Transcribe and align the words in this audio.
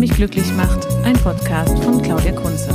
Mich 0.00 0.12
glücklich 0.12 0.50
macht, 0.54 0.86
ein 1.04 1.12
Podcast 1.12 1.78
von 1.84 2.00
Claudia 2.00 2.32
Kunze. 2.32 2.70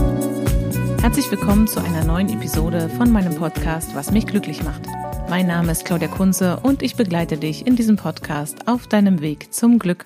Herzlich 1.02 1.32
willkommen 1.32 1.68
zu 1.68 1.80
einer 1.84 2.04
neuen 2.04 2.30
Episode 2.30 2.88
von 2.88 3.12
meinem 3.12 3.34
Podcast 3.34 3.96
Was 3.96 4.12
mich 4.12 4.28
glücklich 4.28 4.62
macht. 4.62 4.84
Mein 5.28 5.48
Name 5.48 5.72
ist 5.72 5.86
Claudia 5.86 6.08
Kunze 6.08 6.60
und 6.62 6.84
ich 6.84 6.96
begleite 6.96 7.38
dich 7.38 7.66
in 7.66 7.76
diesem 7.76 7.96
Podcast 7.96 8.68
auf 8.68 8.86
deinem 8.86 9.22
Weg 9.22 9.52
zum 9.52 9.80
Glück. 9.80 10.06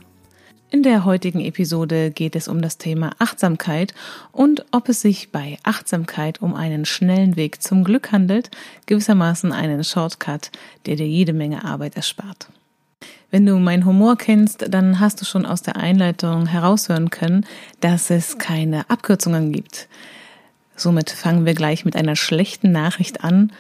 In 0.71 0.81
der 0.81 1.03
heutigen 1.03 1.41
Episode 1.41 2.09
geht 2.09 2.37
es 2.37 2.47
um 2.47 2.61
das 2.61 2.77
Thema 2.77 3.11
Achtsamkeit 3.19 3.93
und 4.31 4.65
ob 4.71 4.87
es 4.87 5.01
sich 5.01 5.29
bei 5.33 5.57
Achtsamkeit 5.63 6.41
um 6.41 6.55
einen 6.55 6.85
schnellen 6.85 7.35
Weg 7.35 7.61
zum 7.61 7.83
Glück 7.83 8.13
handelt, 8.13 8.49
gewissermaßen 8.85 9.51
einen 9.51 9.83
Shortcut, 9.83 10.51
der 10.85 10.95
dir 10.95 11.07
jede 11.07 11.33
Menge 11.33 11.65
Arbeit 11.65 11.97
erspart. 11.97 12.47
Wenn 13.31 13.45
du 13.45 13.57
meinen 13.57 13.85
Humor 13.85 14.17
kennst, 14.17 14.73
dann 14.73 14.99
hast 14.99 15.21
du 15.21 15.25
schon 15.25 15.45
aus 15.45 15.61
der 15.61 15.77
Einleitung 15.77 16.47
heraushören 16.47 17.11
können, 17.11 17.45
dass 17.79 18.09
es 18.09 18.39
keine 18.39 18.89
Abkürzungen 18.89 19.51
gibt. 19.51 19.87
Somit 20.75 21.11
fangen 21.11 21.45
wir 21.45 21.53
gleich 21.53 21.85
mit 21.85 21.95
einer 21.95 22.15
schlechten 22.15 22.71
Nachricht 22.71 23.23
an. 23.23 23.51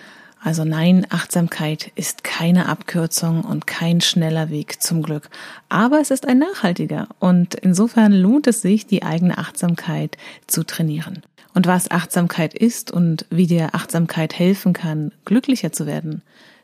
Also 0.41 0.63
nein, 0.63 1.05
Achtsamkeit 1.09 1.91
ist 1.95 2.23
keine 2.23 2.67
Abkürzung 2.67 3.43
und 3.43 3.67
kein 3.67 4.01
schneller 4.01 4.49
Weg 4.49 4.81
zum 4.81 5.03
Glück. 5.03 5.29
Aber 5.67 5.99
es 5.99 6.11
ist 6.11 6.27
ein 6.27 6.39
nachhaltiger 6.39 7.07
und 7.19 7.55
insofern 7.55 8.13
lohnt 8.13 8.47
es 8.47 8.61
sich, 8.61 8.87
die 8.87 9.03
eigene 9.03 9.37
Achtsamkeit 9.37 10.17
zu 10.47 10.63
trainieren. 10.63 11.21
Und 11.53 11.67
was 11.67 11.91
Achtsamkeit 11.91 12.53
ist 12.53 12.89
und 12.89 13.25
wie 13.29 13.47
dir 13.47 13.75
Achtsamkeit 13.75 14.33
helfen 14.39 14.73
kann, 14.73 15.11
glücklicher 15.25 15.71
zu 15.71 15.85
werden, 15.85 16.21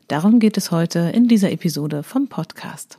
Darum 0.08 0.38
geht 0.38 0.56
es 0.56 0.70
heute 0.70 1.00
in 1.00 1.26
dieser 1.26 1.50
Episode 1.50 2.04
vom 2.04 2.28
Podcast. 2.28 2.98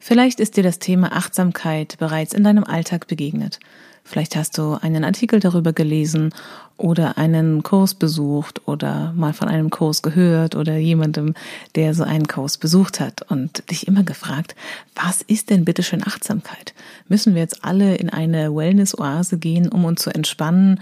Vielleicht 0.00 0.40
ist 0.40 0.56
dir 0.56 0.64
das 0.64 0.80
Thema 0.80 1.12
Achtsamkeit 1.12 1.98
bereits 1.98 2.34
in 2.34 2.42
deinem 2.42 2.64
Alltag 2.64 3.06
begegnet. 3.06 3.60
Vielleicht 4.02 4.34
hast 4.34 4.58
du 4.58 4.74
einen 4.74 5.04
Artikel 5.04 5.38
darüber 5.38 5.72
gelesen 5.72 6.34
oder 6.76 7.16
einen 7.16 7.62
Kurs 7.62 7.94
besucht 7.94 8.66
oder 8.66 9.12
mal 9.12 9.32
von 9.32 9.46
einem 9.46 9.70
Kurs 9.70 10.02
gehört 10.02 10.56
oder 10.56 10.78
jemandem, 10.78 11.34
der 11.76 11.94
so 11.94 12.02
einen 12.02 12.26
Kurs 12.26 12.58
besucht 12.58 12.98
hat 12.98 13.22
und 13.30 13.70
dich 13.70 13.86
immer 13.86 14.02
gefragt, 14.02 14.56
was 14.96 15.22
ist 15.22 15.50
denn 15.50 15.64
bitte 15.64 15.84
schön 15.84 16.04
Achtsamkeit? 16.04 16.74
Müssen 17.06 17.34
wir 17.34 17.42
jetzt 17.42 17.64
alle 17.64 17.94
in 17.94 18.10
eine 18.10 18.52
Wellness-Oase 18.52 19.38
gehen, 19.38 19.68
um 19.68 19.84
uns 19.84 20.02
zu 20.02 20.10
entspannen 20.10 20.80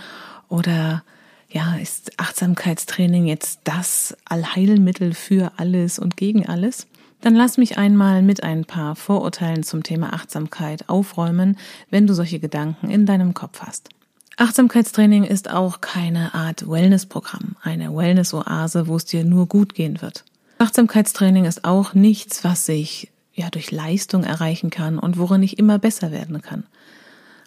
oder 0.48 1.02
ja, 1.50 1.76
ist 1.76 2.18
Achtsamkeitstraining 2.18 3.26
jetzt 3.26 3.60
das 3.64 4.16
Allheilmittel 4.24 5.14
für 5.14 5.52
alles 5.56 5.98
und 5.98 6.16
gegen 6.16 6.46
alles? 6.46 6.86
Dann 7.20 7.34
lass 7.34 7.58
mich 7.58 7.78
einmal 7.78 8.22
mit 8.22 8.42
ein 8.42 8.64
paar 8.64 8.94
Vorurteilen 8.94 9.62
zum 9.62 9.82
Thema 9.82 10.12
Achtsamkeit 10.12 10.88
aufräumen, 10.88 11.58
wenn 11.90 12.06
du 12.06 12.14
solche 12.14 12.38
Gedanken 12.38 12.90
in 12.90 13.06
deinem 13.06 13.34
Kopf 13.34 13.62
hast. 13.62 13.88
Achtsamkeitstraining 14.36 15.24
ist 15.24 15.50
auch 15.50 15.80
keine 15.80 16.32
Art 16.32 16.68
Wellnessprogramm, 16.68 17.56
eine 17.60 17.94
Wellness-Oase, 17.96 18.86
wo 18.86 18.94
es 18.94 19.04
dir 19.04 19.24
nur 19.24 19.46
gut 19.46 19.74
gehen 19.74 20.00
wird. 20.00 20.24
Achtsamkeitstraining 20.58 21.44
ist 21.44 21.64
auch 21.64 21.94
nichts, 21.94 22.44
was 22.44 22.66
sich 22.66 23.10
ja 23.34 23.50
durch 23.50 23.72
Leistung 23.72 24.22
erreichen 24.22 24.70
kann 24.70 24.98
und 24.98 25.18
worin 25.18 25.42
ich 25.42 25.58
immer 25.58 25.80
besser 25.80 26.12
werden 26.12 26.40
kann. 26.40 26.64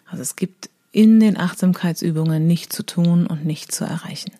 Also 0.06 0.20
es 0.20 0.36
gibt 0.36 0.68
in 0.92 1.18
den 1.20 1.38
Achtsamkeitsübungen 1.38 2.46
nicht 2.46 2.72
zu 2.72 2.84
tun 2.84 3.26
und 3.26 3.44
nicht 3.44 3.72
zu 3.72 3.84
erreichen. 3.84 4.32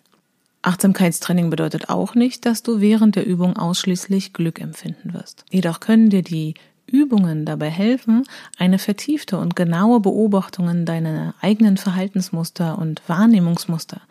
Achtsamkeitstraining 0.61 1.49
bedeutet 1.49 1.89
auch 1.89 2.15
nicht, 2.15 2.45
dass 2.45 2.63
du 2.63 2.79
während 2.79 3.17
der 3.17 3.25
Übung 3.25 3.57
ausschließlich 3.57 4.31
Glück 4.31 4.61
empfinden 4.61 5.13
wirst. 5.13 5.43
Jedoch 5.51 5.81
können 5.81 6.09
dir 6.09 6.21
die 6.21 6.53
Übungen 6.85 7.45
dabei 7.45 7.69
helfen, 7.69 8.23
eine 8.57 8.79
vertiefte 8.79 9.37
und 9.37 9.55
genaue 9.55 9.99
Beobachtung 9.99 10.85
deiner 10.85 11.33
eigenen 11.41 11.77
Verhaltensmuster 11.77 12.77
und 12.77 13.01
Wahrnehmungsmuster, 13.07 14.01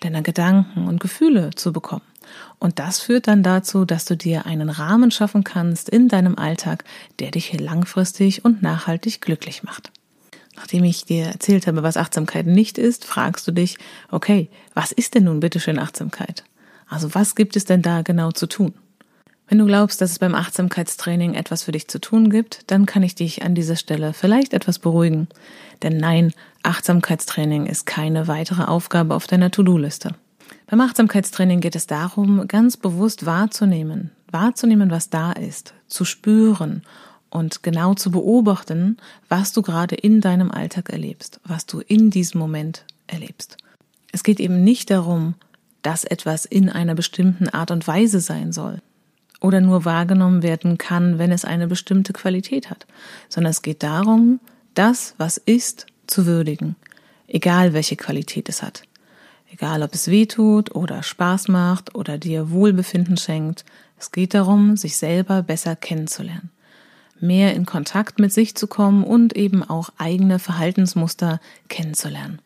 deiner 0.00 0.22
Gedanken 0.22 0.86
und 0.86 1.00
Gefühle 1.00 1.50
zu 1.54 1.72
bekommen. 1.72 2.02
Und 2.58 2.78
das 2.78 3.00
führt 3.00 3.26
dann 3.26 3.42
dazu, 3.42 3.84
dass 3.84 4.04
du 4.04 4.16
dir 4.16 4.46
einen 4.46 4.70
Rahmen 4.70 5.10
schaffen 5.10 5.44
kannst 5.44 5.88
in 5.88 6.08
deinem 6.08 6.38
Alltag, 6.38 6.84
der 7.18 7.30
dich 7.30 7.58
langfristig 7.58 8.44
und 8.44 8.62
nachhaltig 8.62 9.20
glücklich 9.20 9.62
macht. 9.62 9.90
Nachdem 10.60 10.84
ich 10.84 11.06
dir 11.06 11.24
erzählt 11.24 11.66
habe, 11.66 11.82
was 11.82 11.96
Achtsamkeit 11.96 12.44
nicht 12.44 12.76
ist, 12.76 13.06
fragst 13.06 13.48
du 13.48 13.50
dich, 13.50 13.78
okay, 14.10 14.50
was 14.74 14.92
ist 14.92 15.14
denn 15.14 15.24
nun 15.24 15.40
bitteschön 15.40 15.78
Achtsamkeit? 15.78 16.44
Also 16.86 17.14
was 17.14 17.34
gibt 17.34 17.56
es 17.56 17.64
denn 17.64 17.80
da 17.80 18.02
genau 18.02 18.30
zu 18.30 18.46
tun? 18.46 18.74
Wenn 19.48 19.56
du 19.56 19.64
glaubst, 19.64 20.02
dass 20.02 20.10
es 20.10 20.18
beim 20.18 20.34
Achtsamkeitstraining 20.34 21.32
etwas 21.32 21.62
für 21.62 21.72
dich 21.72 21.88
zu 21.88 21.98
tun 21.98 22.28
gibt, 22.28 22.70
dann 22.70 22.84
kann 22.84 23.02
ich 23.02 23.14
dich 23.14 23.42
an 23.42 23.54
dieser 23.54 23.74
Stelle 23.74 24.12
vielleicht 24.12 24.52
etwas 24.52 24.78
beruhigen. 24.78 25.28
Denn 25.82 25.96
nein, 25.96 26.34
Achtsamkeitstraining 26.62 27.64
ist 27.64 27.86
keine 27.86 28.28
weitere 28.28 28.64
Aufgabe 28.64 29.14
auf 29.14 29.26
deiner 29.26 29.50
To-Do-Liste. 29.50 30.14
Beim 30.66 30.82
Achtsamkeitstraining 30.82 31.60
geht 31.60 31.74
es 31.74 31.86
darum, 31.86 32.46
ganz 32.48 32.76
bewusst 32.76 33.24
wahrzunehmen, 33.24 34.10
wahrzunehmen, 34.30 34.90
was 34.90 35.08
da 35.08 35.32
ist, 35.32 35.72
zu 35.88 36.04
spüren 36.04 36.82
und 37.30 37.62
genau 37.62 37.94
zu 37.94 38.10
beobachten, 38.10 38.96
was 39.28 39.52
du 39.52 39.62
gerade 39.62 39.94
in 39.94 40.20
deinem 40.20 40.50
Alltag 40.50 40.90
erlebst, 40.90 41.40
was 41.44 41.64
du 41.66 41.80
in 41.80 42.10
diesem 42.10 42.40
Moment 42.40 42.84
erlebst. 43.06 43.56
Es 44.12 44.24
geht 44.24 44.40
eben 44.40 44.62
nicht 44.64 44.90
darum, 44.90 45.34
dass 45.82 46.04
etwas 46.04 46.44
in 46.44 46.68
einer 46.68 46.94
bestimmten 46.94 47.48
Art 47.48 47.70
und 47.70 47.86
Weise 47.86 48.20
sein 48.20 48.52
soll 48.52 48.82
oder 49.40 49.60
nur 49.60 49.84
wahrgenommen 49.84 50.42
werden 50.42 50.76
kann, 50.76 51.18
wenn 51.18 51.32
es 51.32 51.44
eine 51.44 51.66
bestimmte 51.66 52.12
Qualität 52.12 52.68
hat, 52.68 52.86
sondern 53.28 53.52
es 53.52 53.62
geht 53.62 53.82
darum, 53.82 54.40
das, 54.74 55.14
was 55.16 55.38
ist, 55.38 55.86
zu 56.06 56.26
würdigen, 56.26 56.76
egal 57.28 57.72
welche 57.72 57.96
Qualität 57.96 58.48
es 58.48 58.62
hat. 58.62 58.82
Egal 59.52 59.82
ob 59.82 59.94
es 59.94 60.08
weh 60.08 60.26
tut 60.26 60.74
oder 60.74 61.02
Spaß 61.02 61.48
macht 61.48 61.94
oder 61.94 62.18
dir 62.18 62.50
Wohlbefinden 62.50 63.16
schenkt, 63.16 63.64
es 63.98 64.12
geht 64.12 64.34
darum, 64.34 64.76
sich 64.76 64.96
selber 64.96 65.42
besser 65.42 65.76
kennenzulernen 65.76 66.50
mehr 67.22 67.54
in 67.54 67.66
Kontakt 67.66 68.18
mit 68.18 68.32
sich 68.32 68.54
zu 68.54 68.66
kommen 68.66 69.04
und 69.04 69.36
eben 69.36 69.62
auch 69.62 69.90
eigene 69.98 70.38
Verhaltensmuster 70.38 71.40
kennenzulernen. 71.68 72.40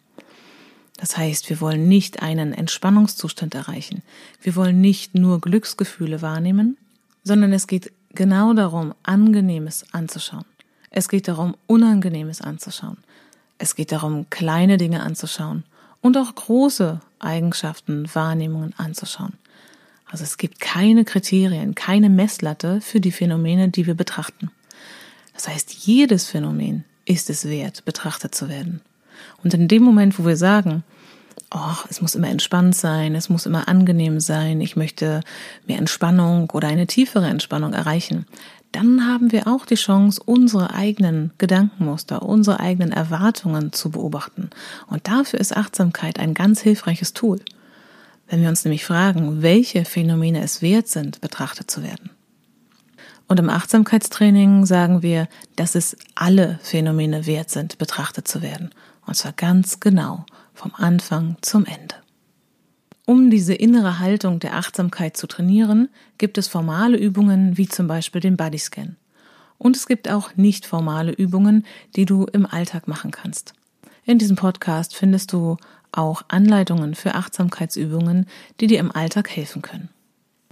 Das 0.96 1.16
heißt, 1.16 1.50
wir 1.50 1.60
wollen 1.60 1.88
nicht 1.88 2.22
einen 2.22 2.52
Entspannungszustand 2.52 3.54
erreichen. 3.54 4.02
Wir 4.40 4.56
wollen 4.56 4.80
nicht 4.80 5.14
nur 5.14 5.40
Glücksgefühle 5.40 6.22
wahrnehmen, 6.22 6.76
sondern 7.24 7.52
es 7.52 7.66
geht 7.66 7.92
genau 8.14 8.54
darum, 8.54 8.94
Angenehmes 9.02 9.84
anzuschauen. 9.92 10.44
Es 10.90 11.08
geht 11.08 11.26
darum, 11.26 11.56
Unangenehmes 11.66 12.40
anzuschauen. 12.40 12.98
Es 13.58 13.74
geht 13.74 13.92
darum, 13.92 14.26
kleine 14.30 14.78
Dinge 14.78 15.02
anzuschauen 15.02 15.64
und 16.00 16.16
auch 16.16 16.34
große 16.34 17.00
Eigenschaften, 17.18 18.08
Wahrnehmungen 18.14 18.74
anzuschauen. 18.76 19.32
Also 20.06 20.22
es 20.22 20.36
gibt 20.36 20.60
keine 20.60 21.04
Kriterien, 21.04 21.74
keine 21.74 22.08
Messlatte 22.08 22.80
für 22.80 23.00
die 23.00 23.10
Phänomene, 23.10 23.70
die 23.70 23.86
wir 23.86 23.94
betrachten. 23.94 24.50
Das 25.34 25.48
heißt, 25.48 25.72
jedes 25.72 26.26
Phänomen 26.26 26.84
ist 27.04 27.28
es 27.28 27.48
wert, 27.48 27.84
betrachtet 27.84 28.34
zu 28.34 28.48
werden. 28.48 28.80
Und 29.42 29.52
in 29.54 29.68
dem 29.68 29.82
Moment, 29.82 30.18
wo 30.18 30.24
wir 30.24 30.36
sagen, 30.36 30.84
oh, 31.52 31.76
es 31.90 32.00
muss 32.00 32.14
immer 32.14 32.28
entspannt 32.28 32.74
sein, 32.74 33.14
es 33.14 33.28
muss 33.28 33.46
immer 33.46 33.68
angenehm 33.68 34.20
sein, 34.20 34.60
ich 34.60 34.76
möchte 34.76 35.20
mehr 35.66 35.78
Entspannung 35.78 36.50
oder 36.50 36.68
eine 36.68 36.86
tiefere 36.86 37.26
Entspannung 37.26 37.72
erreichen, 37.72 38.26
dann 38.72 39.06
haben 39.06 39.30
wir 39.30 39.46
auch 39.46 39.66
die 39.66 39.76
Chance, 39.76 40.20
unsere 40.24 40.74
eigenen 40.74 41.32
Gedankenmuster, 41.38 42.22
unsere 42.22 42.58
eigenen 42.58 42.90
Erwartungen 42.90 43.72
zu 43.72 43.90
beobachten. 43.90 44.50
Und 44.88 45.06
dafür 45.06 45.40
ist 45.40 45.56
Achtsamkeit 45.56 46.18
ein 46.18 46.34
ganz 46.34 46.60
hilfreiches 46.60 47.12
Tool. 47.12 47.40
Wenn 48.28 48.42
wir 48.42 48.48
uns 48.48 48.64
nämlich 48.64 48.84
fragen, 48.84 49.42
welche 49.42 49.84
Phänomene 49.84 50.42
es 50.42 50.60
wert 50.60 50.88
sind, 50.88 51.20
betrachtet 51.20 51.70
zu 51.70 51.84
werden. 51.84 52.10
Und 53.26 53.40
im 53.40 53.48
Achtsamkeitstraining 53.48 54.66
sagen 54.66 55.02
wir, 55.02 55.28
dass 55.56 55.74
es 55.74 55.96
alle 56.14 56.58
Phänomene 56.62 57.26
wert 57.26 57.50
sind, 57.50 57.78
betrachtet 57.78 58.28
zu 58.28 58.42
werden. 58.42 58.70
Und 59.06 59.16
zwar 59.16 59.32
ganz 59.32 59.80
genau, 59.80 60.24
vom 60.52 60.74
Anfang 60.74 61.36
zum 61.40 61.64
Ende. 61.64 61.96
Um 63.06 63.28
diese 63.28 63.54
innere 63.54 63.98
Haltung 63.98 64.40
der 64.40 64.56
Achtsamkeit 64.56 65.16
zu 65.16 65.26
trainieren, 65.26 65.90
gibt 66.16 66.38
es 66.38 66.48
formale 66.48 66.96
Übungen 66.96 67.58
wie 67.58 67.68
zum 67.68 67.86
Beispiel 67.86 68.20
den 68.20 68.36
Bodyscan. 68.36 68.96
Und 69.58 69.76
es 69.76 69.86
gibt 69.86 70.08
auch 70.08 70.36
nicht 70.36 70.66
formale 70.66 71.12
Übungen, 71.12 71.66
die 71.96 72.06
du 72.06 72.24
im 72.24 72.46
Alltag 72.46 72.88
machen 72.88 73.10
kannst. 73.10 73.52
In 74.04 74.18
diesem 74.18 74.36
Podcast 74.36 74.94
findest 74.94 75.32
du 75.32 75.56
auch 75.92 76.22
Anleitungen 76.28 76.94
für 76.94 77.14
Achtsamkeitsübungen, 77.14 78.26
die 78.60 78.66
dir 78.66 78.80
im 78.80 78.90
Alltag 78.90 79.30
helfen 79.30 79.62
können. 79.62 79.88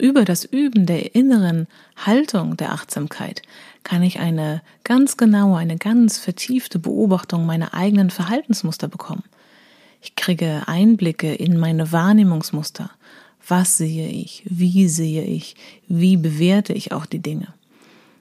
Über 0.03 0.25
das 0.25 0.45
Üben 0.45 0.85
der 0.85 1.15
inneren 1.15 1.69
Haltung 1.95 2.57
der 2.57 2.73
Achtsamkeit 2.73 3.41
kann 3.85 4.03
ich 4.03 4.19
eine 4.19 4.61
ganz 4.83 5.17
genaue, 5.17 5.59
eine 5.59 5.77
ganz 5.77 6.19
vertiefte 6.19 6.81
Beobachtung 6.81 7.47
meiner 7.47 7.73
eigenen 7.73 8.11
Verhaltensmuster 8.11 8.89
bekommen. 8.89 9.23
Ich 10.01 10.17
kriege 10.17 10.65
Einblicke 10.67 11.33
in 11.33 11.57
meine 11.57 11.93
Wahrnehmungsmuster. 11.93 12.91
Was 13.47 13.77
sehe 13.77 14.09
ich? 14.09 14.43
Wie 14.45 14.89
sehe 14.89 15.23
ich? 15.23 15.55
Wie 15.87 16.17
bewerte 16.17 16.73
ich 16.73 16.91
auch 16.91 17.07
die 17.07 17.21
Dinge? 17.21 17.55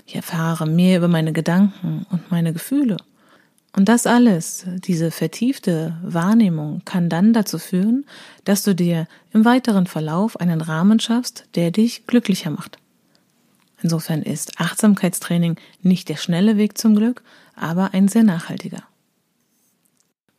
Ich 0.06 0.16
erfahre 0.16 0.68
mehr 0.68 1.00
über 1.00 1.07
meine 1.07 1.34
Gedanken 1.34 2.06
und 2.12 2.30
meine 2.30 2.54
Gefühle. 2.54 2.98
Und 3.73 3.88
das 3.88 4.06
alles, 4.06 4.65
diese 4.79 5.12
vertiefte 5.12 5.97
Wahrnehmung, 6.03 6.81
kann 6.83 7.07
dann 7.07 7.31
dazu 7.31 7.57
führen, 7.57 8.06
dass 8.44 8.63
du 8.63 8.75
dir 8.75 9.07
im 9.31 9.45
weiteren 9.45 9.88
Verlauf 9.88 10.38
einen 10.38 10.59
Rahmen 10.59 11.00
schaffst, 11.00 11.45
der 11.56 11.71
dich 11.71 12.06
glücklicher 12.06 12.50
macht. 12.50 12.79
Insofern 13.81 14.21
ist 14.21 14.59
Achtsamkeitstraining 14.59 15.56
nicht 15.81 16.09
der 16.09 16.18
schnelle 16.18 16.57
Weg 16.57 16.77
zum 16.77 16.95
Glück, 16.95 17.23
aber 17.56 17.94
ein 17.94 18.09
sehr 18.09 18.23
nachhaltiger. 18.23 18.83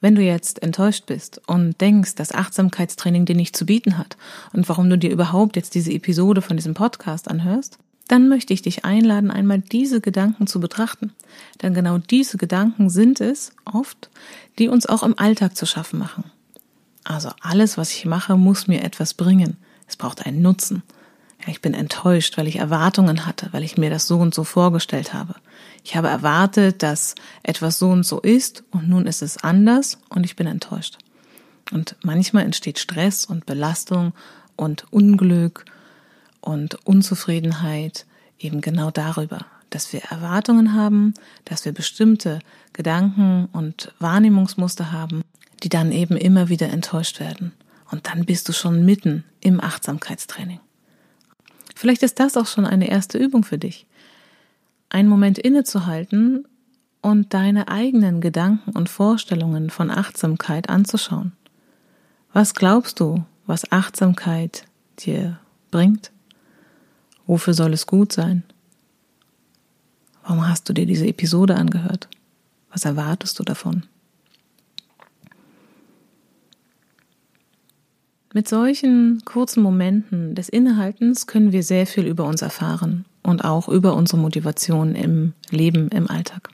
Wenn 0.01 0.15
du 0.15 0.23
jetzt 0.23 0.63
enttäuscht 0.63 1.07
bist 1.07 1.41
und 1.47 1.81
denkst, 1.81 2.17
dass 2.17 2.33
Achtsamkeitstraining 2.33 3.25
dir 3.25 3.37
nicht 3.37 3.57
zu 3.57 3.65
bieten 3.65 3.99
hat 3.99 4.17
und 4.53 4.69
warum 4.69 4.91
du 4.91 4.99
dir 4.99 5.11
überhaupt 5.11 5.57
jetzt 5.57 5.75
diese 5.75 5.93
Episode 5.93 6.43
von 6.43 6.57
diesem 6.57 6.75
Podcast 6.75 7.31
anhörst, 7.31 7.79
dann 8.13 8.29
möchte 8.29 8.53
ich 8.53 8.61
dich 8.61 8.85
einladen, 8.85 9.31
einmal 9.31 9.61
diese 9.61 10.03
Gedanken 10.03 10.47
zu 10.47 10.61
betrachten. 10.61 11.15
Denn 11.63 11.73
genau 11.73 11.97
diese 11.97 12.37
Gedanken 12.37 12.91
sind 12.91 13.23
es 13.23 13.53
oft, 13.65 14.11
die 14.59 14.69
uns 14.69 14.85
auch 14.85 15.03
im 15.03 15.19
Alltag 15.19 15.57
zu 15.57 15.65
schaffen 15.65 15.99
machen. 15.99 16.25
Also 17.05 17.31
alles, 17.41 17.79
was 17.79 17.91
ich 17.91 18.05
mache, 18.05 18.37
muss 18.37 18.69
mir 18.69 18.83
etwas 18.83 19.15
bringen. 19.15 19.57
Es 19.89 19.97
braucht 19.97 20.27
einen 20.27 20.43
Nutzen. 20.43 20.83
Ja, 21.41 21.49
ich 21.49 21.63
bin 21.63 21.73
enttäuscht, 21.73 22.37
weil 22.37 22.49
ich 22.49 22.57
Erwartungen 22.57 23.25
hatte, 23.25 23.49
weil 23.53 23.63
ich 23.63 23.79
mir 23.79 23.89
das 23.89 24.07
so 24.07 24.19
und 24.19 24.35
so 24.35 24.45
vorgestellt 24.45 25.15
habe. 25.15 25.37
Ich 25.83 25.97
habe 25.97 26.09
erwartet, 26.09 26.83
dass 26.83 27.15
etwas 27.43 27.79
so 27.79 27.89
und 27.89 28.05
so 28.05 28.21
ist 28.21 28.63
und 28.73 28.91
nun 28.91 29.07
ist 29.07 29.23
es 29.23 29.39
anders 29.39 29.99
und 30.11 30.25
ich 30.25 30.37
bin 30.37 30.47
enttäuscht. 30.47 30.99
Und 31.71 31.97
manchmal 32.03 32.45
entsteht 32.45 32.79
Stress 32.79 33.25
und 33.25 33.47
Belastung 33.47 34.13
und 34.55 34.85
Unglück 34.93 35.65
und 36.43 36.75
Unzufriedenheit 36.87 38.05
eben 38.39 38.61
genau 38.61 38.91
darüber, 38.91 39.47
dass 39.71 39.93
wir 39.93 40.03
Erwartungen 40.11 40.75
haben, 40.75 41.15
dass 41.45 41.65
wir 41.65 41.73
bestimmte 41.73 42.41
Gedanken 42.73 43.49
und 43.53 43.95
Wahrnehmungsmuster 43.99 44.93
haben, 44.93 45.23
die 45.63 45.69
dann 45.69 45.93
eben 45.93 46.17
immer 46.17 46.49
wieder 46.49 46.69
enttäuscht 46.69 47.21
werden. 47.21 47.53
Und 47.91 48.09
dann 48.09 48.25
bist 48.25 48.49
du 48.49 48.53
schon 48.53 48.85
mitten 48.85 49.25
im 49.41 49.61
Achtsamkeitstraining. 49.61 50.61
Vielleicht 51.75 52.03
ist 52.03 52.21
das 52.21 52.37
auch 52.37 52.47
schon 52.47 52.67
eine 52.67 52.91
erste 52.91 53.19
Übung 53.19 53.45
für 53.45 53.59
dich. 53.59 53.87
Einen 54.91 55.09
Moment 55.09 55.39
innezuhalten 55.39 56.47
und 57.01 57.35
deine 57.35 57.69
eigenen 57.69 58.21
Gedanken 58.21 58.73
und 58.73 58.89
Vorstellungen 58.89 59.71
von 59.71 59.91
Achtsamkeit 59.91 60.69
anzuschauen. 60.69 61.33
Was 62.33 62.55
glaubst 62.55 63.01
du, 63.01 63.25
was 63.47 63.71
Achtsamkeit 63.73 64.65
dir 65.01 65.39
bringt? 65.71 66.13
Wofür 67.33 67.55
soll 67.55 67.73
es 67.73 67.87
gut 67.87 68.13
sein? 68.13 68.43
Warum 70.23 70.47
hast 70.47 70.69
du 70.69 70.75
dir 70.75 70.85
diese 70.85 71.07
Episode 71.07 71.55
angehört? 71.57 72.11
Was 72.71 72.85
erwartest 72.85 73.39
du 73.39 73.43
davon? 73.43 73.85
Mit 78.35 78.49
solchen 78.49 79.23
kurzen 79.25 79.63
Momenten 79.63 80.35
des 80.35 80.51
Innehaltens 80.51 81.27
können 81.27 81.53
wir 81.53 81.63
sehr 81.63 81.87
viel 81.87 82.07
über 82.07 82.27
uns 82.27 82.43
erfahren 82.43 83.07
und 83.23 83.47
auch 83.47 83.67
über 83.67 83.97
unsere 83.97 84.21
Motivation 84.21 84.95
im 84.95 85.33
Leben, 85.49 85.89
im 85.89 86.11
Alltag. 86.11 86.51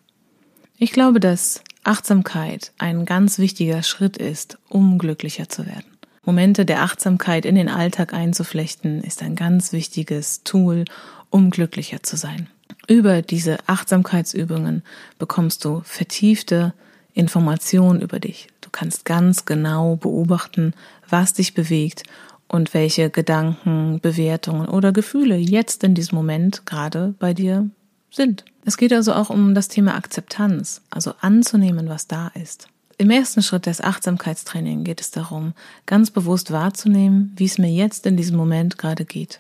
Ich 0.77 0.93
glaube, 0.93 1.19
dass 1.19 1.65
Achtsamkeit 1.83 2.71
ein 2.79 3.05
ganz 3.05 3.41
wichtiger 3.41 3.83
Schritt 3.83 4.17
ist, 4.17 4.59
um 4.69 4.99
glücklicher 4.99 5.49
zu 5.49 5.67
werden. 5.67 5.98
Momente 6.29 6.67
der 6.67 6.83
Achtsamkeit 6.83 7.47
in 7.47 7.55
den 7.55 7.71
Alltag 7.71 8.13
einzuflechten, 8.13 9.03
ist 9.03 9.23
ein 9.23 9.35
ganz 9.35 9.73
wichtiges 9.73 10.43
Tool, 10.45 10.85
um 11.31 11.49
glücklicher 11.49 12.03
zu 12.03 12.19
sein. 12.19 12.49
Über 12.87 13.23
diese 13.23 13.57
Achtsamkeitsübungen 13.67 14.83
bekommst 15.19 15.65
du 15.65 15.81
vertiefte 15.87 16.75
Informationen 17.15 18.03
über 18.03 18.21
dich. 18.21 18.49
Du 18.61 18.69
kannst 18.71 19.07
ganz 19.07 19.47
genau 19.47 19.97
beobachten, 19.97 20.75
was 21.09 21.33
dich 21.33 21.55
bewegt 21.55 22.03
und 22.47 22.75
welche 22.75 23.09
Gedanken, 23.09 23.99
Bewertungen 24.03 24.69
oder 24.69 24.93
Gefühle 24.93 25.37
jetzt 25.37 25.83
in 25.83 25.95
diesem 25.95 26.17
Moment 26.17 26.67
gerade 26.67 27.15
bei 27.19 27.33
dir 27.33 27.71
sind. 28.11 28.45
Es 28.67 28.77
geht 28.77 28.93
also 28.93 29.15
auch 29.15 29.31
um 29.31 29.55
das 29.55 29.69
Thema 29.69 29.95
Akzeptanz, 29.95 30.83
also 30.91 31.15
anzunehmen, 31.23 31.89
was 31.89 32.07
da 32.07 32.31
ist. 32.35 32.69
Im 33.01 33.11
ersten 33.11 33.43
Schritt 33.43 33.67
des 33.67 33.81
Achtsamkeitstrainings 33.81 34.85
geht 34.85 35.01
es 35.01 35.13
darum, 35.13 35.55
ganz 35.87 36.11
bewusst 36.11 36.51
wahrzunehmen, 36.51 37.33
wie 37.37 37.45
es 37.45 37.57
mir 37.57 37.71
jetzt 37.71 38.07
in 38.07 38.17
diesem 38.17 38.37
Moment 38.37 38.77
gerade 38.77 39.05
geht. 39.05 39.39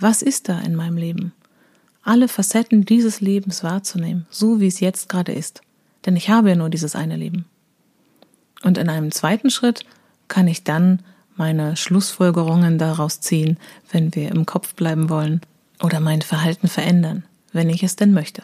Was 0.00 0.20
ist 0.20 0.48
da 0.48 0.58
in 0.58 0.74
meinem 0.74 0.96
Leben? 0.96 1.32
Alle 2.02 2.26
Facetten 2.26 2.84
dieses 2.84 3.20
Lebens 3.20 3.62
wahrzunehmen, 3.62 4.26
so 4.30 4.60
wie 4.60 4.66
es 4.66 4.80
jetzt 4.80 5.08
gerade 5.08 5.32
ist. 5.32 5.60
Denn 6.06 6.16
ich 6.16 6.28
habe 6.28 6.48
ja 6.48 6.56
nur 6.56 6.70
dieses 6.70 6.96
eine 6.96 7.16
Leben. 7.16 7.44
Und 8.64 8.78
in 8.78 8.88
einem 8.88 9.12
zweiten 9.12 9.50
Schritt 9.50 9.84
kann 10.26 10.48
ich 10.48 10.64
dann 10.64 11.00
meine 11.36 11.76
Schlussfolgerungen 11.76 12.78
daraus 12.78 13.20
ziehen, 13.20 13.58
wenn 13.92 14.12
wir 14.16 14.32
im 14.32 14.44
Kopf 14.44 14.74
bleiben 14.74 15.08
wollen, 15.08 15.40
oder 15.80 16.00
mein 16.00 16.22
Verhalten 16.22 16.66
verändern, 16.66 17.22
wenn 17.52 17.70
ich 17.70 17.84
es 17.84 17.94
denn 17.94 18.12
möchte. 18.12 18.42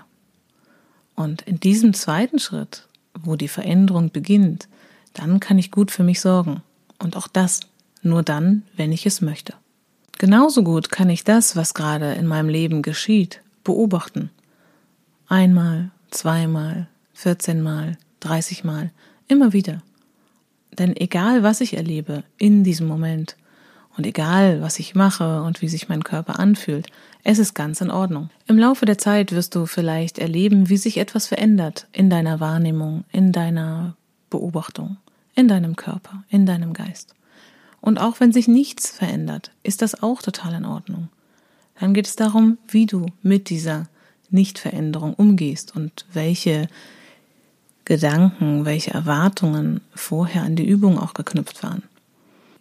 Und 1.16 1.42
in 1.42 1.58
diesem 1.58 1.92
zweiten 1.92 2.38
Schritt 2.38 2.86
wo 3.22 3.36
die 3.36 3.48
Veränderung 3.48 4.10
beginnt, 4.10 4.68
dann 5.12 5.40
kann 5.40 5.58
ich 5.58 5.70
gut 5.70 5.90
für 5.90 6.02
mich 6.02 6.20
sorgen. 6.20 6.62
Und 6.98 7.16
auch 7.16 7.28
das 7.28 7.60
nur 8.02 8.22
dann, 8.22 8.62
wenn 8.76 8.92
ich 8.92 9.06
es 9.06 9.20
möchte. 9.20 9.54
Genauso 10.18 10.62
gut 10.62 10.90
kann 10.90 11.10
ich 11.10 11.24
das, 11.24 11.56
was 11.56 11.74
gerade 11.74 12.12
in 12.12 12.26
meinem 12.26 12.48
Leben 12.48 12.82
geschieht, 12.82 13.40
beobachten. 13.64 14.30
Einmal, 15.26 15.90
zweimal, 16.10 16.88
vierzehnmal, 17.12 17.98
dreißigmal, 18.20 18.90
immer 19.26 19.52
wieder. 19.52 19.82
Denn 20.78 20.96
egal, 20.96 21.42
was 21.42 21.60
ich 21.60 21.76
erlebe 21.76 22.24
in 22.38 22.64
diesem 22.64 22.86
Moment 22.86 23.36
und 23.96 24.06
egal, 24.06 24.60
was 24.60 24.78
ich 24.78 24.94
mache 24.94 25.42
und 25.42 25.62
wie 25.62 25.68
sich 25.68 25.88
mein 25.88 26.02
Körper 26.02 26.38
anfühlt, 26.38 26.88
es 27.22 27.38
ist 27.38 27.54
ganz 27.54 27.80
in 27.80 27.90
Ordnung. 27.90 28.30
Im 28.46 28.58
Laufe 28.58 28.86
der 28.86 28.98
Zeit 28.98 29.32
wirst 29.32 29.54
du 29.54 29.66
vielleicht 29.66 30.18
erleben, 30.18 30.68
wie 30.68 30.76
sich 30.76 30.98
etwas 30.98 31.26
verändert 31.26 31.86
in 31.92 32.10
deiner 32.10 32.40
Wahrnehmung, 32.40 33.04
in 33.12 33.32
deiner 33.32 33.96
Beobachtung, 34.30 34.96
in 35.34 35.48
deinem 35.48 35.76
Körper, 35.76 36.24
in 36.28 36.44
deinem 36.44 36.72
Geist. 36.72 37.14
Und 37.80 37.98
auch 37.98 38.20
wenn 38.20 38.32
sich 38.32 38.48
nichts 38.48 38.90
verändert, 38.90 39.52
ist 39.62 39.82
das 39.82 40.02
auch 40.02 40.22
total 40.22 40.54
in 40.54 40.64
Ordnung. 40.64 41.08
Dann 41.78 41.94
geht 41.94 42.06
es 42.06 42.16
darum, 42.16 42.58
wie 42.68 42.86
du 42.86 43.06
mit 43.22 43.48
dieser 43.50 43.88
Nichtveränderung 44.30 45.14
umgehst 45.14 45.74
und 45.76 46.04
welche 46.12 46.68
Gedanken, 47.84 48.64
welche 48.64 48.92
Erwartungen 48.92 49.80
vorher 49.94 50.42
an 50.42 50.56
die 50.56 50.66
Übung 50.66 50.98
auch 50.98 51.14
geknüpft 51.14 51.62
waren. 51.62 51.82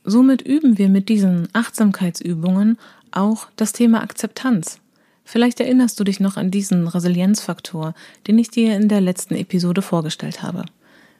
Somit 0.03 0.41
üben 0.41 0.77
wir 0.77 0.89
mit 0.89 1.09
diesen 1.09 1.47
Achtsamkeitsübungen 1.53 2.77
auch 3.11 3.47
das 3.55 3.71
Thema 3.71 4.01
Akzeptanz. 4.01 4.79
Vielleicht 5.23 5.59
erinnerst 5.59 5.99
du 5.99 6.03
dich 6.03 6.19
noch 6.19 6.35
an 6.35 6.51
diesen 6.51 6.87
Resilienzfaktor, 6.87 7.93
den 8.27 8.37
ich 8.37 8.49
dir 8.49 8.75
in 8.75 8.89
der 8.89 9.01
letzten 9.01 9.35
Episode 9.35 9.81
vorgestellt 9.81 10.43
habe. 10.43 10.65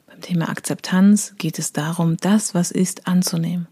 Beim 0.06 0.20
Thema 0.20 0.48
Akzeptanz 0.50 1.34
geht 1.38 1.58
es 1.58 1.72
darum, 1.72 2.16
das, 2.18 2.54
was 2.54 2.70
ist, 2.70 3.06
anzunehmen. 3.06 3.66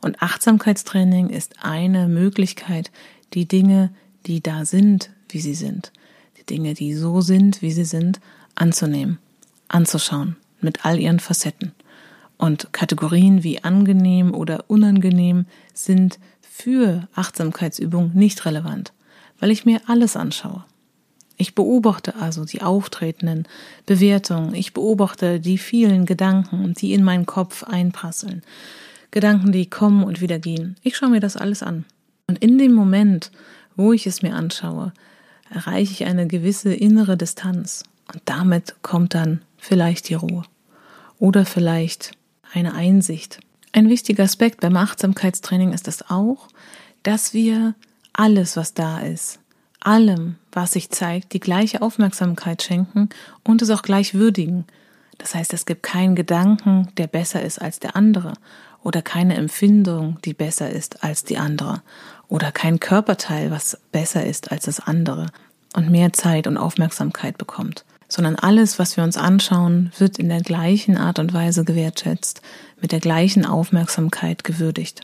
Und 0.00 0.22
Achtsamkeitstraining 0.22 1.30
ist 1.30 1.56
eine 1.62 2.08
Möglichkeit, 2.08 2.90
die 3.34 3.46
Dinge, 3.46 3.90
die 4.26 4.40
da 4.40 4.64
sind, 4.64 5.10
wie 5.28 5.40
sie 5.40 5.54
sind, 5.54 5.92
die 6.38 6.46
Dinge, 6.46 6.74
die 6.74 6.94
so 6.94 7.20
sind, 7.20 7.62
wie 7.62 7.72
sie 7.72 7.84
sind, 7.84 8.20
anzunehmen, 8.54 9.18
anzuschauen, 9.68 10.36
mit 10.60 10.84
all 10.84 10.98
ihren 10.98 11.20
Facetten. 11.20 11.72
Und 12.42 12.72
Kategorien 12.72 13.44
wie 13.44 13.62
angenehm 13.62 14.34
oder 14.34 14.64
unangenehm 14.66 15.46
sind 15.74 16.18
für 16.40 17.06
Achtsamkeitsübungen 17.14 18.16
nicht 18.16 18.44
relevant, 18.44 18.92
weil 19.38 19.52
ich 19.52 19.64
mir 19.64 19.80
alles 19.86 20.16
anschaue. 20.16 20.64
Ich 21.36 21.54
beobachte 21.54 22.16
also 22.16 22.44
die 22.44 22.60
auftretenden 22.60 23.46
Bewertungen, 23.86 24.56
ich 24.56 24.72
beobachte 24.72 25.38
die 25.38 25.56
vielen 25.56 26.04
Gedanken, 26.04 26.74
die 26.74 26.94
in 26.94 27.04
meinen 27.04 27.26
Kopf 27.26 27.62
einprasseln, 27.62 28.42
Gedanken, 29.12 29.52
die 29.52 29.70
kommen 29.70 30.02
und 30.02 30.20
wieder 30.20 30.40
gehen. 30.40 30.74
Ich 30.82 30.96
schaue 30.96 31.10
mir 31.10 31.20
das 31.20 31.36
alles 31.36 31.62
an. 31.62 31.84
Und 32.26 32.40
in 32.40 32.58
dem 32.58 32.72
Moment, 32.72 33.30
wo 33.76 33.92
ich 33.92 34.08
es 34.08 34.20
mir 34.20 34.34
anschaue, 34.34 34.92
erreiche 35.48 35.92
ich 35.92 36.04
eine 36.06 36.26
gewisse 36.26 36.74
innere 36.74 37.16
Distanz. 37.16 37.84
Und 38.12 38.22
damit 38.24 38.74
kommt 38.82 39.14
dann 39.14 39.42
vielleicht 39.58 40.08
die 40.08 40.14
Ruhe. 40.14 40.42
Oder 41.20 41.46
vielleicht 41.46 42.16
eine 42.52 42.74
Einsicht, 42.74 43.40
ein 43.72 43.88
wichtiger 43.88 44.24
Aspekt 44.24 44.60
beim 44.60 44.76
Achtsamkeitstraining 44.76 45.72
ist 45.72 45.88
es 45.88 46.10
auch, 46.10 46.48
dass 47.02 47.32
wir 47.32 47.74
alles, 48.12 48.56
was 48.56 48.74
da 48.74 49.00
ist, 49.00 49.40
allem, 49.80 50.36
was 50.52 50.72
sich 50.72 50.90
zeigt, 50.90 51.32
die 51.32 51.40
gleiche 51.40 51.80
Aufmerksamkeit 51.80 52.62
schenken 52.62 53.08
und 53.44 53.62
es 53.62 53.70
auch 53.70 53.82
gleich 53.82 54.12
würdigen. 54.12 54.66
Das 55.16 55.34
heißt, 55.34 55.54
es 55.54 55.64
gibt 55.64 55.82
keinen 55.82 56.14
Gedanken, 56.14 56.88
der 56.98 57.06
besser 57.06 57.42
ist 57.42 57.60
als 57.62 57.80
der 57.80 57.96
andere 57.96 58.34
oder 58.82 59.00
keine 59.00 59.36
Empfindung, 59.36 60.18
die 60.24 60.34
besser 60.34 60.68
ist 60.68 61.02
als 61.02 61.24
die 61.24 61.38
andere 61.38 61.82
oder 62.28 62.52
kein 62.52 62.78
Körperteil, 62.78 63.50
was 63.50 63.78
besser 63.90 64.26
ist 64.26 64.52
als 64.52 64.64
das 64.64 64.80
andere 64.80 65.28
und 65.74 65.90
mehr 65.90 66.12
Zeit 66.12 66.46
und 66.46 66.58
Aufmerksamkeit 66.58 67.38
bekommt, 67.38 67.84
sondern 68.12 68.36
alles, 68.36 68.78
was 68.78 68.98
wir 68.98 69.04
uns 69.04 69.16
anschauen, 69.16 69.90
wird 69.96 70.18
in 70.18 70.28
der 70.28 70.42
gleichen 70.42 70.98
Art 70.98 71.18
und 71.18 71.32
Weise 71.32 71.64
gewertschätzt, 71.64 72.42
mit 72.78 72.92
der 72.92 73.00
gleichen 73.00 73.46
Aufmerksamkeit 73.46 74.44
gewürdigt. 74.44 75.00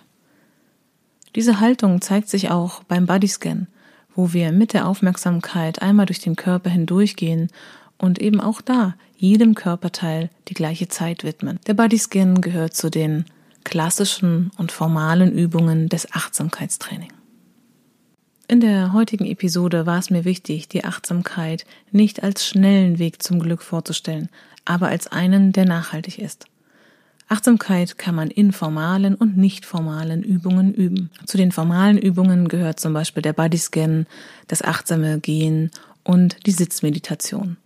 Diese 1.35 1.59
Haltung 1.59 2.03
zeigt 2.03 2.29
sich 2.29 2.51
auch 2.51 2.83
beim 2.83 3.07
Bodyscan, 3.07 3.67
wo 4.15 4.35
wir 4.35 4.53
mit 4.53 4.75
der 4.75 4.87
Aufmerksamkeit 4.87 5.81
einmal 5.81 6.05
durch 6.05 6.21
den 6.21 6.37
Körper 6.37 6.69
hindurchgehen 6.69 7.49
und 7.97 8.19
eben 8.21 8.43
auch 8.43 8.61
da 8.61 8.95
jedem 9.17 9.55
Körperteil 9.55 10.29
die 10.49 10.55
gleiche 10.55 10.89
Zeit 10.89 11.25
widmen. 11.25 11.61
Der 11.67 11.75
Bodyscan 11.75 12.43
gehört 12.43 12.75
zu 12.75 12.91
den 12.91 13.25
klassischen 13.65 14.51
und 14.59 14.71
formalen 14.71 15.33
Übungen 15.33 15.89
des 15.89 16.13
Achtsamkeitstraining. 16.13 17.13
In 18.51 18.61
der 18.61 18.95
heutigen 18.95 19.27
Episode 19.27 19.85
war 19.85 19.99
es 19.99 20.09
mir 20.09 20.25
wichtig, 20.25 20.69
die 20.69 20.87
Achtsamkeit 20.87 21.67
nicht 21.93 22.23
als 22.23 22.47
schnellen 22.47 22.99
Weg 22.99 23.23
zum 23.23 23.41
Glück 23.41 23.61
vorzustellen, 23.61 24.31
aber 24.65 24.89
als 24.89 25.07
einen, 25.07 25.53
der 25.53 25.67
nachhaltig 25.67 26.19
ist. 26.19 26.47
Achtsamkeit 27.29 27.99
kann 27.99 28.15
man 28.15 28.31
in 28.31 28.53
formalen 28.53 29.17
und 29.17 29.37
nicht 29.37 29.67
formalen 29.67 30.23
Übungen 30.23 30.73
üben. 30.73 31.11
Zu 31.27 31.37
den 31.37 31.53
formalen 31.53 31.99
Übungen 31.99 32.49
gehört 32.49 32.81
zum 32.81 32.95
Beispiel 32.95 33.23
der 33.23 33.35
Bodyscan, 33.35 34.07
das 34.47 34.63
achtsame 34.63 35.21
Gehen 35.21 35.71
und 36.03 36.47
die 36.47 36.53
Sitzmeditation. 36.53 37.59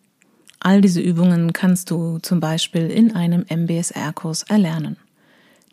All 0.58 0.80
diese 0.80 1.00
Übungen 1.00 1.52
kannst 1.52 1.92
du 1.92 2.18
zum 2.18 2.40
Beispiel 2.40 2.90
in 2.90 3.14
einem 3.14 3.44
MBSR-Kurs 3.48 4.42
erlernen. 4.42 4.96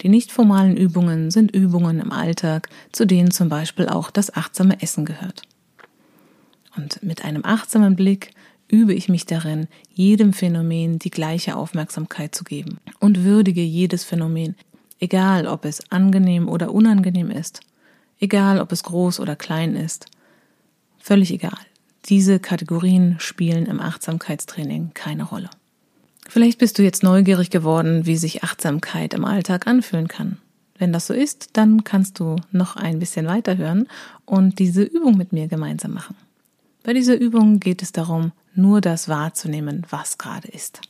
Die 0.01 0.09
nicht 0.09 0.31
formalen 0.31 0.77
Übungen 0.77 1.29
sind 1.29 1.51
Übungen 1.51 1.99
im 1.99 2.11
Alltag, 2.11 2.69
zu 2.91 3.05
denen 3.05 3.31
zum 3.31 3.49
Beispiel 3.49 3.87
auch 3.89 4.11
das 4.11 4.33
achtsame 4.33 4.81
Essen 4.81 5.05
gehört. 5.05 5.41
Und 6.77 7.03
mit 7.03 7.25
einem 7.25 7.43
achtsamen 7.43 7.95
Blick 7.95 8.31
übe 8.69 8.93
ich 8.93 9.09
mich 9.09 9.25
darin, 9.25 9.67
jedem 9.93 10.31
Phänomen 10.31 10.99
die 10.99 11.09
gleiche 11.09 11.55
Aufmerksamkeit 11.55 12.33
zu 12.33 12.43
geben 12.43 12.77
und 12.99 13.23
würdige 13.23 13.61
jedes 13.61 14.03
Phänomen, 14.03 14.55
egal 14.99 15.47
ob 15.47 15.65
es 15.65 15.91
angenehm 15.91 16.47
oder 16.47 16.73
unangenehm 16.73 17.31
ist, 17.31 17.61
egal 18.19 18.61
ob 18.61 18.71
es 18.71 18.83
groß 18.83 19.19
oder 19.19 19.35
klein 19.35 19.75
ist, 19.75 20.05
völlig 20.99 21.33
egal. 21.33 21.57
Diese 22.05 22.39
Kategorien 22.39 23.15
spielen 23.19 23.65
im 23.65 23.79
Achtsamkeitstraining 23.79 24.91
keine 24.93 25.23
Rolle. 25.23 25.49
Vielleicht 26.29 26.59
bist 26.59 26.77
du 26.77 26.83
jetzt 26.83 27.01
neugierig 27.01 27.49
geworden, 27.49 28.05
wie 28.05 28.15
sich 28.15 28.43
Achtsamkeit 28.43 29.15
im 29.15 29.25
Alltag 29.25 29.65
anfühlen 29.65 30.07
kann. 30.07 30.37
Wenn 30.77 30.93
das 30.93 31.07
so 31.07 31.13
ist, 31.15 31.57
dann 31.57 31.83
kannst 31.83 32.19
du 32.19 32.35
noch 32.51 32.75
ein 32.75 32.99
bisschen 32.99 33.25
weiterhören 33.25 33.87
und 34.25 34.59
diese 34.59 34.83
Übung 34.83 35.17
mit 35.17 35.33
mir 35.33 35.47
gemeinsam 35.47 35.91
machen. 35.95 36.15
Bei 36.83 36.93
dieser 36.93 37.19
Übung 37.19 37.59
geht 37.59 37.81
es 37.81 37.93
darum, 37.93 38.31
nur 38.53 38.79
das 38.79 39.09
wahrzunehmen, 39.09 39.87
was 39.89 40.19
gerade 40.19 40.47
ist. 40.49 40.81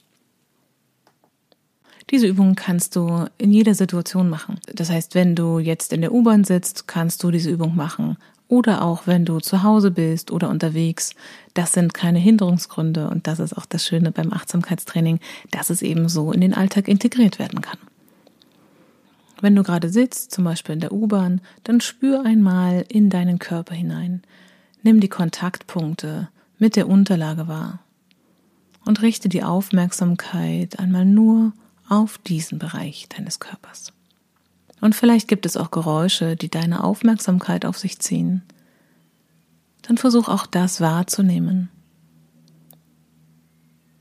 Diese 2.10 2.27
Übung 2.27 2.55
kannst 2.55 2.98
du 2.98 3.27
in 3.38 3.53
jeder 3.53 3.75
Situation 3.75 4.29
machen. 4.29 4.60
Das 4.75 4.89
heißt, 4.89 5.15
wenn 5.15 5.36
du 5.36 5.60
jetzt 5.60 5.93
in 5.93 6.01
der 6.01 6.12
U-Bahn 6.12 6.43
sitzt, 6.43 6.86
kannst 6.86 7.24
du 7.24 7.31
diese 7.31 7.50
Übung 7.50 7.77
machen 7.77 8.17
oder 8.50 8.84
auch 8.84 9.08
wenn 9.08 9.24
du 9.24 9.39
zu 9.39 9.63
Hause 9.63 9.91
bist 9.91 10.32
oder 10.32 10.50
unterwegs. 10.50 11.12
Das 11.53 11.72
sind 11.72 11.94
keine 11.94 12.20
Hinderungsgründe 12.20 13.10
und 13.10 13.27
das 13.27 13.39
ist 13.39 13.53
auch 13.53 13.65
das 13.65 13.86
Schöne 13.86 14.12
beim 14.12 14.34
Achtsamkeitstraining, 14.34 15.20
dass 15.51 15.70
es 15.70 15.82
eben 15.82 16.10
so 16.10 16.34
in 16.34 16.41
den 16.41 16.53
Alltag 16.53 16.89
integriert 16.89 17.39
werden 17.39 17.62
kann. 17.62 17.77
Wenn 19.39 19.56
du 19.56 19.63
gerade 19.63 19.89
sitzt, 19.89 20.32
zum 20.32 20.44
Beispiel 20.44 20.74
in 20.74 20.82
der 20.82 20.91
U-Bahn, 20.91 21.39
dann 21.63 21.79
spür 21.79 22.25
einmal 22.25 22.84
in 22.89 23.10
deinen 23.10 23.39
Körper 23.39 23.74
hinein. 23.74 24.24
Nimm 24.84 25.00
die 25.00 25.08
Kontaktpunkte 25.08 26.27
mit 26.58 26.75
der 26.75 26.89
Unterlage 26.89 27.48
wahr 27.48 27.79
und 28.86 29.01
richte 29.01 29.29
die 29.29 29.44
Aufmerksamkeit 29.44 30.79
einmal 30.79 31.06
nur 31.06 31.53
auf 31.88 32.18
diesen 32.18 32.60
Bereich 32.60 33.08
deines 33.10 33.39
Körpers. 33.39 33.94
Und 34.81 34.95
vielleicht 34.95 35.27
gibt 35.27 35.45
es 35.45 35.57
auch 35.57 35.71
Geräusche, 35.71 36.36
die 36.36 36.50
deine 36.50 36.83
Aufmerksamkeit 36.83 37.65
auf 37.65 37.77
sich 37.77 38.00
ziehen. 38.00 38.43
Dann 39.81 39.98
versuch 39.98 40.29
auch 40.29 40.45
das 40.45 40.81
wahrzunehmen. 40.81 41.69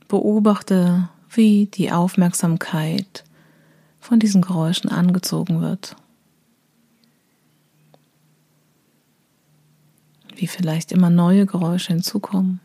Beobachte, 0.06 1.08
wie 1.30 1.66
die 1.66 1.92
Aufmerksamkeit 1.92 3.25
von 4.00 4.18
diesen 4.18 4.42
Geräuschen 4.42 4.90
angezogen 4.90 5.61
wird. 5.61 5.97
Wie 10.37 10.47
vielleicht 10.47 10.92
immer 10.92 11.11
neue 11.11 11.47
Geräusche 11.47 11.92
hinzukommen. 11.92 12.61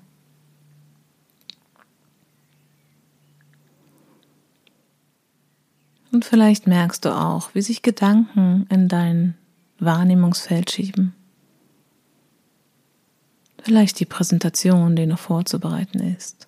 Und 6.14 6.26
vielleicht 6.26 6.68
merkst 6.68 7.06
du 7.06 7.10
auch, 7.10 7.56
wie 7.56 7.64
sich 7.64 7.82
Gedanken 7.82 8.68
in 8.70 8.88
dein 8.88 9.34
Wahrnehmungsfeld 9.80 10.70
schieben. 10.70 11.16
Vielleicht 13.64 14.00
die 14.00 14.06
Präsentation, 14.06 14.96
die 14.96 15.08
noch 15.08 15.18
vorzubereiten 15.18 16.00
ist. 16.00 16.46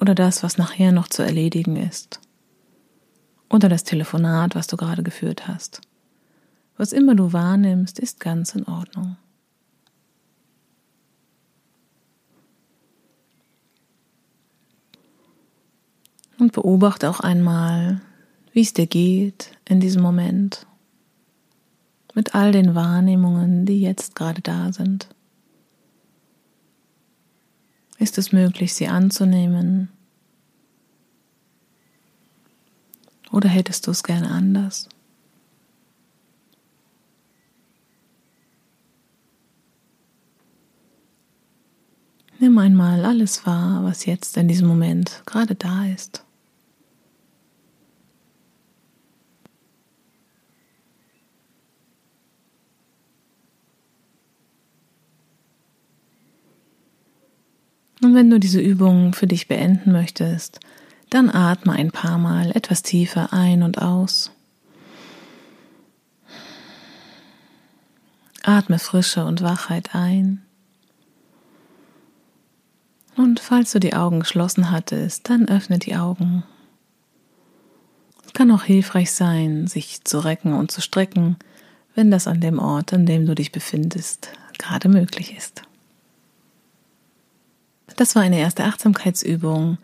Oder 0.00 0.14
das, 0.14 0.44
was 0.44 0.58
nachher 0.58 0.92
noch 0.92 1.08
zu 1.08 1.24
erledigen 1.24 1.74
ist. 1.74 2.20
Oder 3.50 3.68
das 3.68 3.82
Telefonat, 3.82 4.54
was 4.54 4.68
du 4.68 4.76
gerade 4.76 5.02
geführt 5.02 5.48
hast. 5.48 5.80
Was 6.76 6.92
immer 6.92 7.16
du 7.16 7.32
wahrnimmst, 7.32 7.98
ist 7.98 8.20
ganz 8.20 8.54
in 8.54 8.64
Ordnung. 8.68 9.16
Und 16.42 16.50
beobachte 16.50 17.08
auch 17.08 17.20
einmal, 17.20 18.00
wie 18.52 18.62
es 18.62 18.72
dir 18.72 18.88
geht 18.88 19.56
in 19.64 19.78
diesem 19.78 20.02
Moment 20.02 20.66
mit 22.14 22.34
all 22.34 22.50
den 22.50 22.74
Wahrnehmungen, 22.74 23.64
die 23.64 23.80
jetzt 23.80 24.16
gerade 24.16 24.42
da 24.42 24.72
sind. 24.72 25.06
Ist 27.96 28.18
es 28.18 28.32
möglich, 28.32 28.74
sie 28.74 28.88
anzunehmen? 28.88 29.88
Oder 33.30 33.48
hättest 33.48 33.86
du 33.86 33.92
es 33.92 34.02
gerne 34.02 34.28
anders? 34.28 34.88
Nimm 42.40 42.58
einmal 42.58 43.04
alles 43.04 43.46
wahr, 43.46 43.84
was 43.84 44.06
jetzt 44.06 44.36
in 44.36 44.48
diesem 44.48 44.66
Moment 44.66 45.22
gerade 45.24 45.54
da 45.54 45.86
ist. 45.86 46.24
Und 58.12 58.18
wenn 58.18 58.28
du 58.28 58.38
diese 58.38 58.60
Übung 58.60 59.14
für 59.14 59.26
dich 59.26 59.48
beenden 59.48 59.90
möchtest, 59.90 60.60
dann 61.08 61.30
atme 61.30 61.72
ein 61.72 61.90
paar 61.90 62.18
Mal 62.18 62.50
etwas 62.50 62.82
tiefer 62.82 63.32
ein 63.32 63.62
und 63.62 63.80
aus. 63.80 64.32
Atme 68.42 68.78
Frische 68.78 69.24
und 69.24 69.40
Wachheit 69.40 69.94
ein. 69.94 70.42
Und 73.16 73.40
falls 73.40 73.72
du 73.72 73.80
die 73.80 73.94
Augen 73.94 74.20
geschlossen 74.20 74.70
hattest, 74.70 75.30
dann 75.30 75.48
öffne 75.48 75.78
die 75.78 75.96
Augen. 75.96 76.44
Es 78.26 78.34
kann 78.34 78.50
auch 78.50 78.64
hilfreich 78.64 79.10
sein, 79.10 79.68
sich 79.68 80.04
zu 80.04 80.18
recken 80.18 80.52
und 80.52 80.70
zu 80.70 80.82
strecken, 80.82 81.38
wenn 81.94 82.10
das 82.10 82.26
an 82.26 82.42
dem 82.42 82.58
Ort, 82.58 82.92
an 82.92 83.06
dem 83.06 83.24
du 83.24 83.34
dich 83.34 83.52
befindest, 83.52 84.28
gerade 84.58 84.90
möglich 84.90 85.34
ist. 85.34 85.62
Das 88.02 88.16
war 88.16 88.22
eine 88.22 88.40
erste 88.40 88.64
Achtsamkeitsübung 88.64 89.78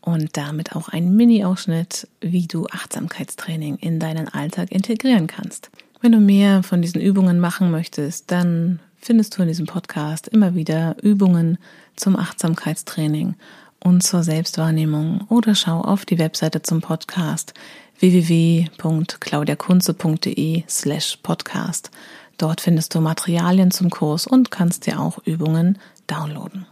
und 0.00 0.36
damit 0.36 0.76
auch 0.76 0.90
ein 0.90 1.16
Mini-Ausschnitt, 1.16 2.06
wie 2.20 2.46
du 2.46 2.68
Achtsamkeitstraining 2.68 3.78
in 3.78 3.98
deinen 3.98 4.28
Alltag 4.28 4.70
integrieren 4.70 5.26
kannst. 5.26 5.72
Wenn 6.00 6.12
du 6.12 6.20
mehr 6.20 6.62
von 6.62 6.82
diesen 6.82 7.00
Übungen 7.00 7.40
machen 7.40 7.72
möchtest, 7.72 8.30
dann 8.30 8.78
findest 8.98 9.36
du 9.36 9.42
in 9.42 9.48
diesem 9.48 9.66
Podcast 9.66 10.28
immer 10.28 10.54
wieder 10.54 10.94
Übungen 11.02 11.58
zum 11.96 12.14
Achtsamkeitstraining 12.14 13.34
und 13.80 14.04
zur 14.04 14.22
Selbstwahrnehmung 14.22 15.22
oder 15.28 15.56
schau 15.56 15.80
auf 15.80 16.06
die 16.06 16.20
Webseite 16.20 16.62
zum 16.62 16.80
Podcast 16.80 17.54
www.claudiakunze.de 17.98 20.62
slash 20.68 21.18
podcast. 21.24 21.90
Dort 22.38 22.60
findest 22.60 22.94
du 22.94 23.00
Materialien 23.00 23.72
zum 23.72 23.90
Kurs 23.90 24.28
und 24.28 24.52
kannst 24.52 24.86
dir 24.86 25.00
auch 25.00 25.18
Übungen 25.26 25.80
downloaden. 26.06 26.66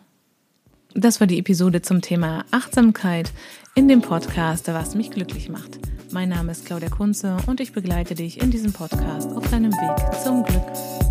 Das 0.95 1.21
war 1.21 1.27
die 1.27 1.39
Episode 1.39 1.81
zum 1.81 2.03
Thema 2.03 2.45
Achtsamkeit 2.51 3.33
in 3.75 3.89
dem 3.89 4.03
Podcast, 4.03 4.69
was 4.69 4.95
mich 4.95 5.11
glücklich 5.11 5.49
macht. 5.49 5.79
Mein 6.11 6.29
Name 6.29 6.53
ist 6.53 6.67
Claudia 6.67 6.91
Kunze 6.91 7.39
und 7.47 7.61
ich 7.61 7.73
begleite 7.73 8.15
dich 8.15 8.43
in 8.43 8.51
diesem 8.51 8.73
Podcast 8.73 9.31
auf 9.33 9.49
deinem 9.51 9.73
Weg 9.73 10.23
zum 10.23 10.45
Glück. 10.45 11.02